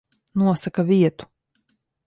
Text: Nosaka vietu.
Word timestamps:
Nosaka 0.41 0.83
vietu. 0.89 1.25